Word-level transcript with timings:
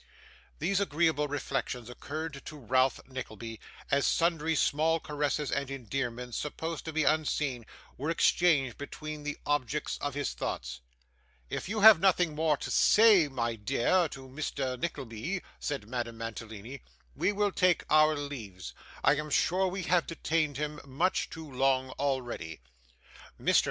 These 0.57 0.79
agreeable 0.79 1.27
reflections 1.27 1.87
occurred 1.87 2.41
to 2.45 2.57
Ralph 2.57 2.99
Nickleby, 3.07 3.59
as 3.91 4.07
sundry 4.07 4.55
small 4.55 4.99
caresses 4.99 5.51
and 5.51 5.69
endearments, 5.69 6.39
supposed 6.39 6.85
to 6.85 6.91
be 6.91 7.03
unseen, 7.03 7.67
were 7.99 8.09
exchanged 8.09 8.79
between 8.79 9.21
the 9.21 9.37
objects 9.45 9.99
of 9.99 10.15
his 10.15 10.33
thoughts. 10.33 10.79
'If 11.51 11.69
you 11.69 11.81
have 11.81 11.99
nothing 11.99 12.33
more 12.33 12.57
to 12.57 12.71
say, 12.71 13.27
my 13.27 13.53
dear, 13.55 14.09
to 14.09 14.27
Mr. 14.27 14.75
Nickleby,' 14.79 15.43
said 15.59 15.87
Madame 15.87 16.17
Mantalini, 16.17 16.81
'we 17.15 17.31
will 17.33 17.51
take 17.51 17.85
our 17.87 18.15
leaves. 18.15 18.73
I 19.03 19.13
am 19.17 19.29
sure 19.29 19.67
we 19.67 19.83
have 19.83 20.07
detained 20.07 20.57
him 20.57 20.79
much 20.83 21.29
too 21.29 21.45
long 21.47 21.91
already.' 21.99 22.59
Mr. 23.39 23.59